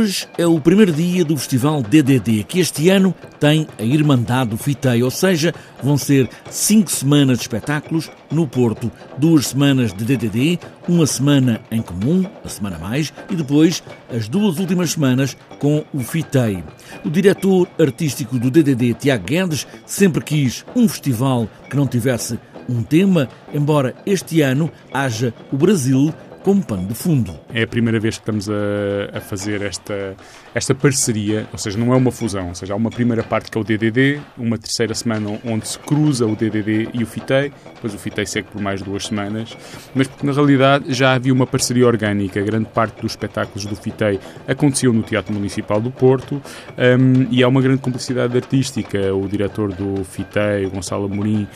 [0.00, 4.56] Hoje é o primeiro dia do Festival DDD, que este ano tem a Irmandade do
[4.56, 10.58] Fitei, ou seja, vão ser cinco semanas de espetáculos no Porto, duas semanas de DDD,
[10.88, 16.00] uma semana em comum, a semana mais, e depois as duas últimas semanas com o
[16.00, 16.64] Fitei.
[17.04, 22.82] O diretor artístico do DDD, Tiago Guedes, sempre quis um festival que não tivesse um
[22.82, 27.38] tema, embora este ano haja o Brasil como pano de fundo.
[27.52, 30.16] É a primeira vez que estamos a, a, fazer esta,
[30.54, 33.58] esta parceria, ou seja, não é uma fusão, ou seja, há uma primeira parte que
[33.58, 37.94] é o DDD, uma terceira semana onde se cruza o DDD e o FITEI, depois
[37.94, 39.56] o FITEI segue por mais duas semanas,
[39.94, 44.18] mas porque na realidade já havia uma parceria orgânica, grande parte dos espetáculos do FITEI
[44.48, 46.40] aconteceu no Teatro Municipal do Porto
[46.78, 51.46] um, e há uma grande complicidade artística, o diretor do FITEI, Gonçalo Amorim,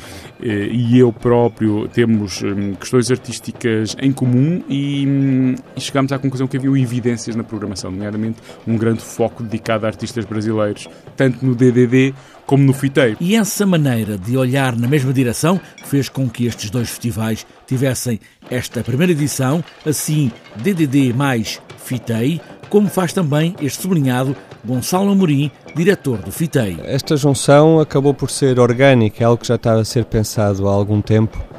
[0.42, 6.46] eh, e eu próprio temos um, questões artísticas em comum e, e chegámos à conclusão
[6.46, 11.54] que havia evidências na programação, nomeadamente um grande foco dedicado a artistas brasileiros, tanto no
[11.54, 12.12] DDD
[12.44, 13.16] como no Fiteiro.
[13.20, 18.20] E essa maneira de olhar na mesma direção fez com que estes dois festivais tivessem
[18.50, 26.18] esta primeira edição, assim DDD mais Fitei, como faz também este sublinhado Gonçalo Amorim, diretor
[26.18, 26.78] do FITEI.
[26.84, 30.72] Esta junção acabou por ser orgânica, é algo que já estava a ser pensado há
[30.72, 31.53] algum tempo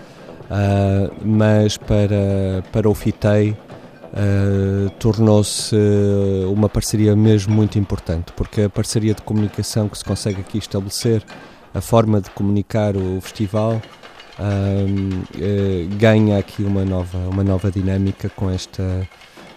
[0.45, 3.51] Uh, mas para, para o FITEI
[4.13, 5.75] uh, tornou-se
[6.47, 11.23] uma parceria mesmo muito importante, porque a parceria de comunicação que se consegue aqui estabelecer,
[11.73, 13.81] a forma de comunicar o festival,
[14.39, 19.07] uh, ganha aqui uma nova, uma nova dinâmica com esta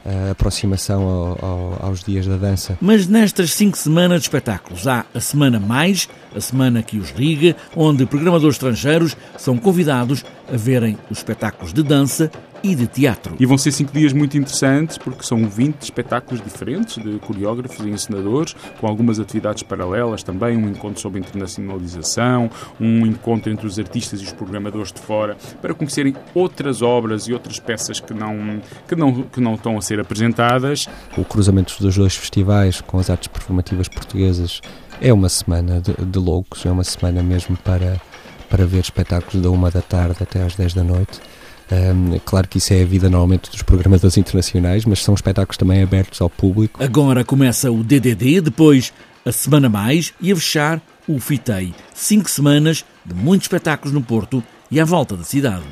[0.05, 2.79] a aproximação ao, ao, aos dias da dança.
[2.81, 7.57] Mas nestas cinco semanas de espetáculos há a Semana Mais, a semana que os liga,
[7.77, 12.31] onde programadores estrangeiros são convidados a verem os espetáculos de dança
[12.63, 13.37] e de teatro.
[13.39, 17.91] E vão ser cinco dias muito interessantes porque são 20 espetáculos diferentes de coreógrafos e
[17.91, 24.21] encenadores, com algumas atividades paralelas também, um encontro sobre internacionalização, um encontro entre os artistas
[24.21, 28.97] e os programadores de fora, para conhecerem outras obras e outras peças que não, que
[28.97, 30.89] não, que não estão a ser apresentadas.
[31.17, 34.61] O cruzamento dos dois festivais com as artes performativas portuguesas
[35.01, 38.01] é uma semana de, de loucos, é uma semana mesmo para,
[38.49, 41.21] para ver espetáculos da uma da tarde até às 10 da noite.
[41.71, 45.83] Um, claro que isso é a vida normalmente dos programadores internacionais, mas são espetáculos também
[45.83, 46.83] abertos ao público.
[46.83, 48.93] Agora começa o DDD, depois
[49.25, 51.75] a Semana Mais e a fechar o FITEI.
[51.95, 55.65] Cinco semanas de muitos espetáculos no Porto e à volta da cidade.